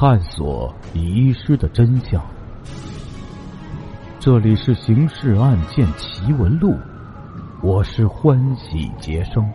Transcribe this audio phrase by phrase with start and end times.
[0.00, 2.26] 探索遗失的真相。
[4.18, 6.70] 这里是《刑事案件奇闻录》，
[7.62, 9.46] 我是欢喜杰生。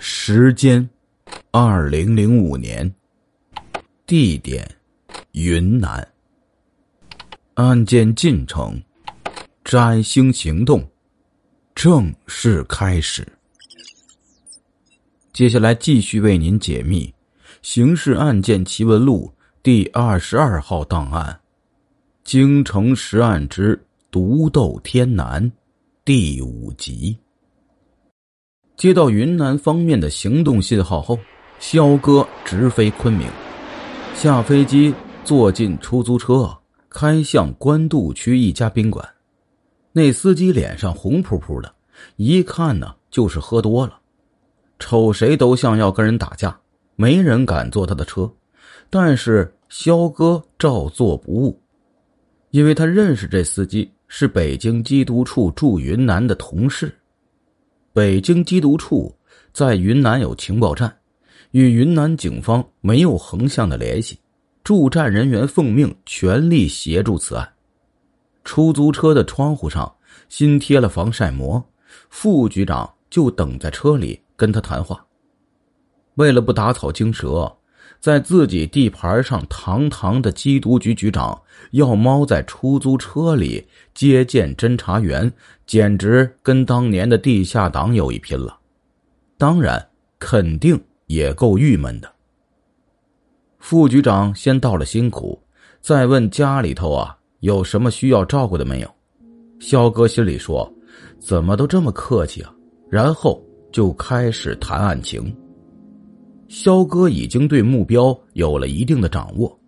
[0.00, 0.90] 时间：
[1.52, 2.92] 二零零五年，
[4.04, 4.68] 地点：
[5.30, 6.04] 云南。
[7.54, 8.82] 案件进程：
[9.62, 10.84] 摘星行动
[11.76, 13.24] 正式开始。
[15.32, 17.06] 接下来继续为您解密
[17.64, 21.40] 《刑事案件奇闻录》第二十二号档案——
[22.22, 25.50] 京城十案之独斗天南
[26.04, 27.16] 第五集。
[28.76, 31.18] 接到云南方面的行动信号后，
[31.58, 33.26] 肖哥直飞昆明，
[34.14, 36.54] 下飞机坐进出租车，
[36.90, 39.08] 开向官渡区一家宾馆。
[39.90, 41.74] 那司机脸上红扑扑的，
[42.16, 44.00] 一看呢就是喝多了。
[44.78, 46.60] 瞅谁都像要跟人打架，
[46.96, 48.30] 没人敢坐他的车，
[48.90, 51.60] 但是肖哥照做不误，
[52.50, 56.94] 因为他认识这司机是北京缉毒处驻云南的同事。
[57.92, 59.14] 北京缉毒处
[59.52, 60.94] 在云南有情报站，
[61.52, 64.18] 与云南警方没有横向的联系，
[64.62, 67.48] 驻站人员奉命全力协助此案。
[68.44, 69.92] 出租车的窗户上
[70.28, 71.64] 新贴了防晒膜，
[72.10, 74.20] 副局长就等在车里。
[74.36, 75.06] 跟他谈话。
[76.14, 77.52] 为了不打草惊蛇，
[78.00, 81.40] 在自己地盘上堂堂的缉毒局局长
[81.72, 85.32] 要猫在出租车里接见侦查员，
[85.66, 88.56] 简直跟当年的地下党有一拼了。
[89.36, 89.84] 当然，
[90.18, 92.10] 肯定也够郁闷的。
[93.58, 95.40] 副局长先道了辛苦，
[95.80, 98.90] 再问家里头啊有什么需要照顾的没有。
[99.58, 100.70] 肖哥心里说
[101.18, 102.54] ：“怎么都这么客气啊？”
[102.90, 103.42] 然后。
[103.74, 105.36] 就开始谈案情。
[106.54, 109.58] 肖哥已经对目标有了一定的掌握。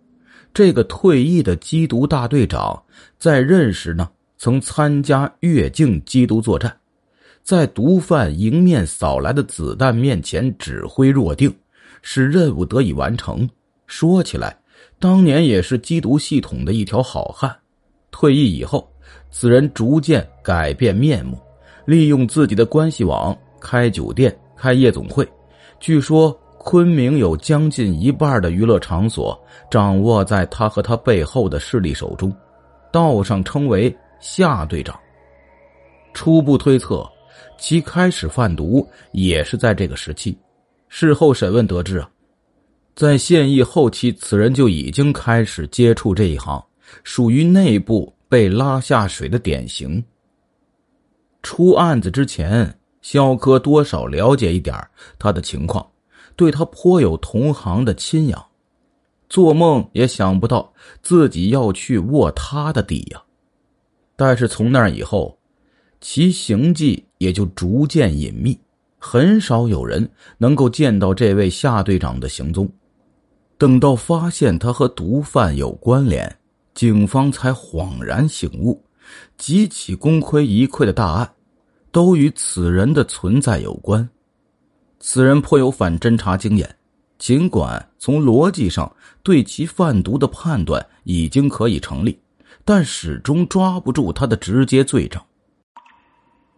[0.53, 2.81] 这个退役的缉毒大队长
[3.19, 6.73] 在任时呢，曾参加越境缉毒作战，
[7.43, 11.53] 在毒贩迎面扫来的子弹面前指挥若定，
[12.01, 13.47] 使任务得以完成。
[13.85, 14.57] 说起来，
[14.97, 17.53] 当年也是缉毒系统的一条好汉。
[18.11, 18.89] 退役以后，
[19.29, 21.37] 此人逐渐改变面目，
[21.85, 23.37] 利用自己的关系网。
[23.59, 25.27] 开酒店、开夜总会，
[25.79, 26.37] 据说
[26.69, 29.41] 昆明有将近一半的娱乐场所
[29.71, 32.29] 掌握在他和他背后的势力手中，
[32.91, 34.99] 道上称为夏队长。
[36.13, 37.09] 初步推测，
[37.57, 40.37] 其开始贩毒也是在这个时期。
[40.89, 42.09] 事后审问得知啊，
[42.97, 46.61] 在现役后期，此人就已经开始接触这一行，
[47.01, 50.03] 属于内部被拉下水的典型。
[51.41, 52.77] 出案子之前。
[53.03, 54.75] 肖哥多少了解一点
[55.17, 55.87] 他的情况，
[56.37, 58.45] 对他颇有同行的亲仰，
[59.27, 60.71] 做梦也想不到
[61.01, 63.21] 自己要去卧他的底呀。
[64.15, 65.37] 但是从那以后，
[65.99, 68.57] 其行迹也就逐渐隐秘，
[68.97, 72.71] 很少有人能够见到这位夏队长的行踪。
[73.57, 76.33] 等到发现他和毒贩有关联，
[76.73, 78.81] 警方才恍然醒悟，
[79.37, 81.33] 几起功亏一篑的大案。
[81.89, 84.07] 都与此人的存在有关。
[84.99, 86.75] 此人颇有反侦查经验，
[87.17, 88.91] 尽管从逻辑上
[89.23, 92.19] 对其贩毒的判断已经可以成立，
[92.65, 95.21] 但始终抓不住他的直接罪证。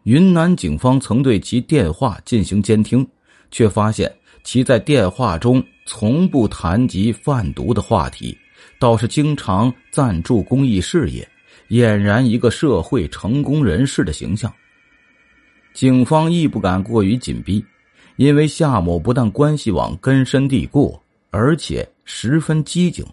[0.04, 3.06] 云南警方曾对其电话进行监听，
[3.52, 4.12] 却发现
[4.44, 8.36] 其在电话中从不谈及贩毒的话题，
[8.80, 11.28] 倒是经常赞助公益事业，
[11.70, 14.52] 俨然一个社会成功人士的形象。
[15.74, 17.64] 警方亦不敢过于紧逼，
[18.19, 21.00] 因为夏某不但关系网根深蒂固，
[21.30, 23.06] 而且十分机警。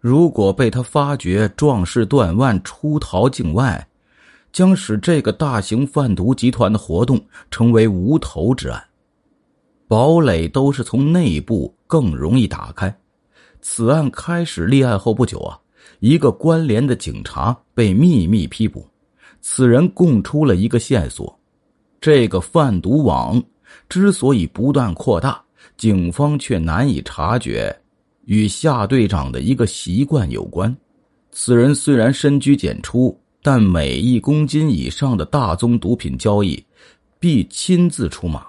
[0.00, 3.86] 如果被他发觉壮士断腕出逃境外，
[4.50, 8.82] 将使这个大型贩毒集团的活动成为无头之案。
[9.86, 12.96] 堡垒都是从内部更容易打开。
[13.60, 15.60] 此案开始立案后不久啊，
[16.00, 18.88] 一个关联的警察被秘密批捕，
[19.42, 21.38] 此人供出了一个线索。
[22.00, 23.42] 这个贩毒网
[23.88, 25.42] 之所以不断扩大，
[25.76, 27.74] 警方却难以察觉，
[28.24, 30.74] 与夏队长的一个习惯有关。
[31.30, 36.64] 此人虽然深居简出，但每一公斤以上的大宗毒品交易，
[37.18, 38.46] 必亲自出马。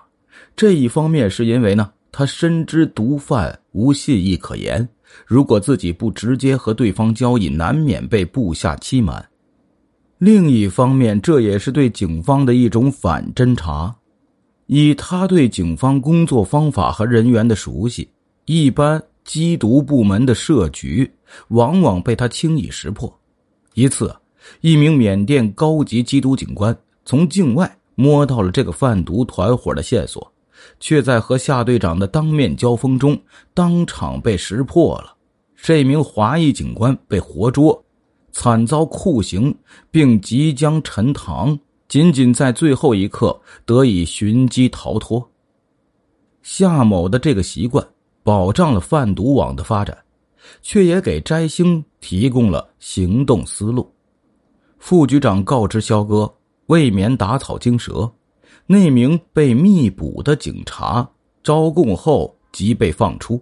[0.56, 4.88] 这一方面是因为呢，他深知毒贩无信义可言，
[5.26, 9.28] 如果自己不直接和对方交易，难免被部下欺瞒。
[10.18, 13.94] 另一方面，这也是对警方的一种反侦查。
[14.68, 18.10] 以他对警方工作方法和人员的熟悉，
[18.46, 21.12] 一般缉毒部门的设局，
[21.50, 23.12] 往往被他轻易识破。
[23.74, 24.16] 一次，
[24.62, 30.32] 一名缅甸高级缉毒警官从境外摸到了这个贩毒团伙的线索，
[30.80, 33.20] 却在和夏队长的当面交锋中
[33.54, 35.16] 当场被识破了。
[35.56, 37.84] 这名华裔警官被活捉，
[38.32, 39.56] 惨遭酷刑，
[39.90, 45.30] 并即将沉塘，仅仅在最后一刻得以寻机逃脱。
[46.42, 47.86] 夏某的这个习惯
[48.24, 49.98] 保障了贩毒网的发展，
[50.62, 53.92] 却也给摘星提供了行动思路。
[54.78, 56.32] 副局长告知肖哥，
[56.68, 58.12] 未免打草惊蛇，
[58.68, 61.08] 那名被密捕的警察
[61.44, 63.42] 招供后即被放出。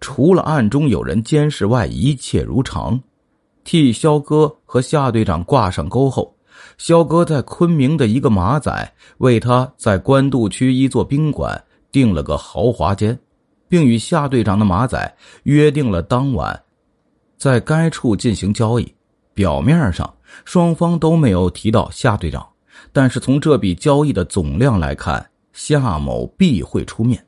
[0.00, 3.00] 除了暗中有人监视外，一切如常。
[3.62, 6.34] 替肖哥和夏队长挂上钩后，
[6.78, 13.18] 肖哥在昆明的一个马仔为他在官渡区一座宾馆订了个豪华间，
[13.68, 16.62] 并与夏队长的马仔约定了当晚
[17.36, 18.94] 在该处进行交易。
[19.34, 20.14] 表面上
[20.44, 22.46] 双方都没有提到夏队长，
[22.92, 27.24] 但是从这笔交易的总量来看，夏某必会出面。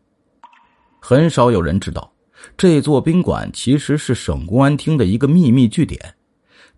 [1.01, 2.11] 很少有人知道。
[2.59, 6.15] 这座宾馆其实是省公安厅的一个秘密据点，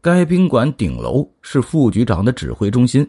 [0.07, 3.05] 该宾馆顶楼是副局长的指挥中心。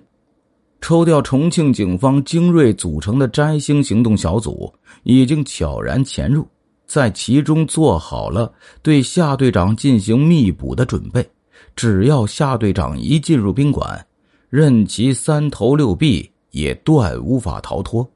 [0.81, 4.73] 抽调重庆警方精锐组成的摘星行动小组
[5.03, 6.44] 已经悄然潜入，
[6.88, 8.51] 在其中做好了
[8.81, 11.23] 对夏队长进行密捕的准备。
[11.75, 14.03] 只要夏队长一进入宾馆，
[14.49, 18.09] 任其三头六臂，也断无法逃脱。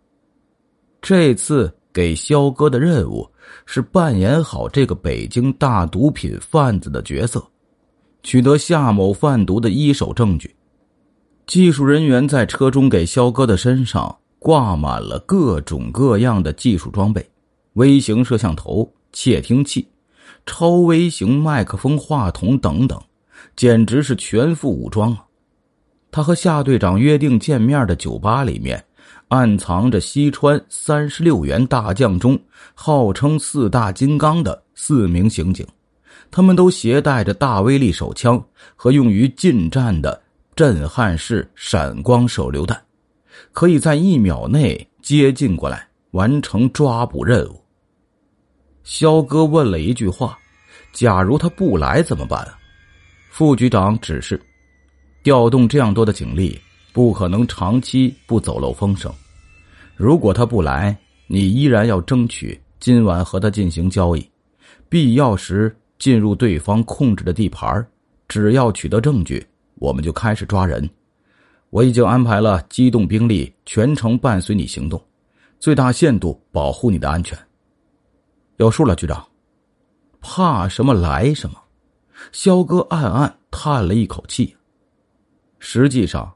[1.04, 3.30] 这次给肖哥的任务。
[3.66, 7.44] 是扮演好这个北京大毒品贩子的角色，
[8.24, 10.56] 取得夏某贩毒的一手证据。
[11.46, 17.30] 技术人员在车中给肖哥的身上挂满了各种各样的技术装备：
[17.74, 19.88] 微型摄像头、窃听器、
[20.46, 23.02] 超微型麦克风、话筒等等，
[23.56, 25.26] 简直是全副武装啊！
[26.12, 28.86] 他和夏队长约定见面的酒吧里面。
[29.28, 32.38] 暗藏着西川三十六员大将中
[32.74, 35.66] 号称四大金刚的四名刑警，
[36.32, 38.42] 他们都携带着大威力手枪
[38.76, 40.20] 和用于近战的
[40.56, 42.82] 震撼式闪光手榴弹，
[43.52, 47.62] 可以在一秒内接近过来完成抓捕任务。
[48.84, 50.40] 肖哥问了一句话
[50.94, 52.48] ：“假如他不来怎么办？”
[53.30, 54.42] 副局长指示
[55.24, 56.60] ：“调动这样多的警力，
[56.92, 59.14] 不可能长期不走漏风声。”
[59.96, 60.98] 如果他不来，
[61.28, 64.28] 你依然要争取今晚和他进行交易，
[64.90, 67.88] 必要时进入对方控制的地盘。
[68.28, 69.46] 只要取得证据，
[69.76, 70.90] 我们就开始抓人。
[71.70, 75.00] 我已经安排了机动兵力全程伴随你行动，
[75.60, 77.38] 最大限度保护你的安全。
[78.58, 79.24] 有数了，局长。
[80.20, 81.62] 怕什么来什么。
[82.32, 84.56] 肖哥暗暗叹了一口气。
[85.60, 86.34] 实际上，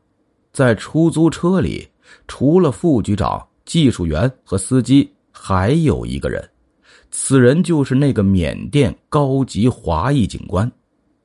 [0.53, 1.89] 在出租车里，
[2.27, 3.43] 除了副局长。
[3.65, 6.47] 技术员和司机还有一个人，
[7.17, 10.69] 此人就是那个缅甸高级华裔警官，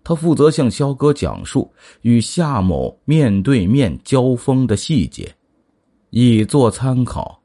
[0.04, 1.68] 他负责向肖哥讲述
[2.02, 5.34] 与夏某面对面交锋的细节，
[6.10, 7.42] 以作参考。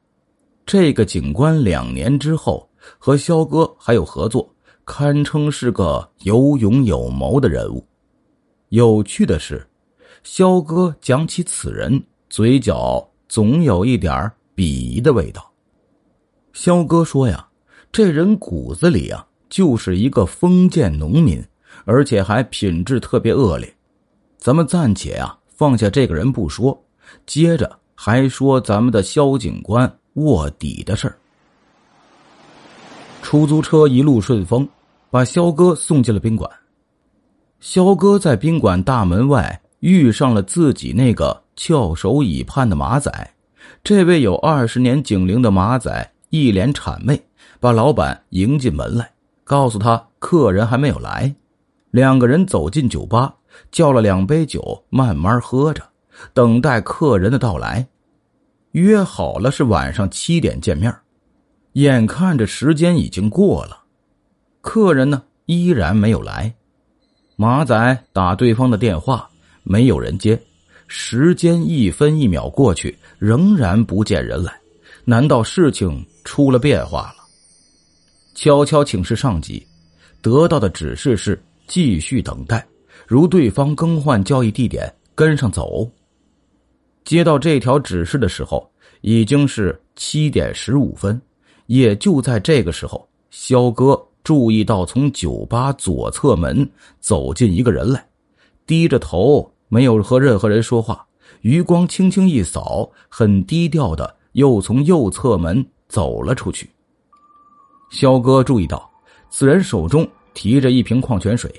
[0.64, 2.70] 这个警官两年之后
[3.00, 4.48] 和肖哥还有合作，
[4.86, 7.84] 堪称是个有勇有谋的人物。
[8.70, 9.68] 有趣的是，
[10.24, 14.32] 肖哥讲起此人，嘴角总有一点。
[14.56, 15.52] 鄙夷的味道。
[16.54, 17.45] 肖哥说呀，
[17.96, 21.42] 这人骨子里啊就是一个封建农民，
[21.86, 23.74] 而且还品质特别恶劣。
[24.38, 26.78] 咱们暂且啊放下这个人不说，
[27.26, 31.16] 接着还说咱们的肖警官卧底的事儿。
[33.22, 34.68] 出租车一路顺风，
[35.10, 36.52] 把肖哥送进了宾馆。
[37.62, 43.10] 肖哥在宾馆大门外遇上了自己那个翘首以盼的马仔。
[43.86, 47.22] 这位有二十年警龄的马仔一脸谄媚，
[47.60, 49.12] 把老板迎进门来，
[49.44, 51.34] 告诉他客人还没有来。
[51.92, 53.34] 两个人走进酒吧，
[53.72, 55.82] 叫了两杯酒，慢慢喝着，
[56.34, 57.88] 等待客人的到来。
[58.72, 60.94] 约好了是晚上七点见面，
[61.74, 63.84] 眼看着时间已经过了，
[64.60, 66.54] 客人呢依然没有来。
[67.38, 69.30] 马仔打对方的电话，
[69.64, 70.42] 没有人接。
[70.88, 74.54] 时间一分一秒过去，仍然不见人来，
[75.04, 77.24] 难道事情出了变化了？
[78.34, 79.66] 悄悄请示上级，
[80.22, 82.68] 得到的指示是继续等待，
[83.08, 85.90] 如对方更换交易地点，跟上走。
[87.06, 88.70] 接到这条指示的时候，
[89.02, 91.22] 已经是七点十五分，
[91.68, 96.68] 也就在这个时候，肖哥注意到从酒吧左侧门
[97.00, 98.06] 走进一个人来，
[98.66, 101.06] 低着头，没有和任何人说话，
[101.42, 106.70] 余光轻轻一扫，很低调的又从右侧门走了出去。
[107.90, 108.90] 肖哥注意到，
[109.30, 111.52] 此人手中提着一瓶矿泉水，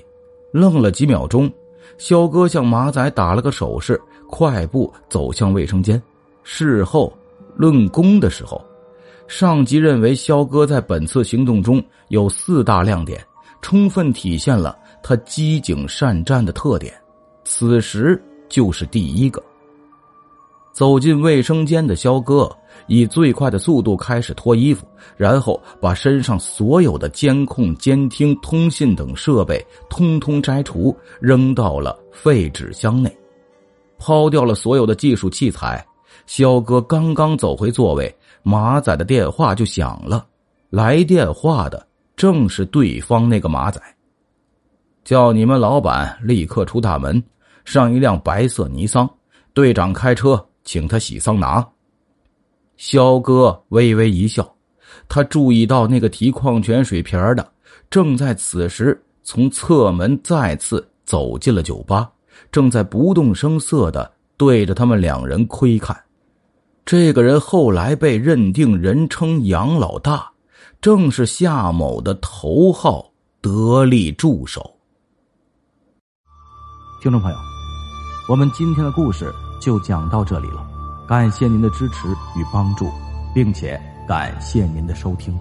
[0.51, 1.51] 愣了几秒钟，
[1.97, 6.01] 肖哥向马仔打了个手势，快步走向卫生间。
[6.43, 7.11] 事后
[7.55, 8.63] 论功的时候。
[9.27, 13.21] 上级认为肖哥在本次行动中有四大亮点，
[13.61, 16.93] 充分体现了他机警善战的特点。
[17.43, 18.17] 此时
[18.47, 19.43] 就是第一个。
[20.77, 22.47] 走进卫生间的肖哥
[22.85, 33.11] 以最快的速度开始脱衣服，然后把身上所有的监控、监听、通信等设备通通摘除，扔到了废纸箱内，
[33.97, 35.83] 抛掉了所有的技术器材。
[36.27, 38.15] 肖哥刚刚走回座位。
[38.43, 40.27] 马仔的电话就响了，
[40.69, 43.81] 来电话的正是对方那个马仔。
[45.03, 47.21] 叫你们老板立刻出大门，
[47.65, 49.09] 上一辆白色尼桑，
[49.55, 51.65] 队长开车，请他洗桑拿。
[52.75, 54.47] 肖哥微微一笑，
[55.07, 57.51] 他注意到那个提矿泉水瓶的
[57.89, 62.11] 正在此时从侧门再次走进了酒吧，
[62.51, 65.97] 正在不动声色的对着他们两人窥看。
[66.85, 70.29] 这个人后来被认定人称杨老大，
[70.81, 73.09] 正是夏某的头号
[73.39, 74.77] 得力助手。
[77.01, 77.37] 听众朋友，
[78.29, 80.65] 我们今天的故事就讲到这里了，
[81.07, 82.89] 感谢您的支持与帮助，
[83.33, 85.37] 并且感谢您的收听。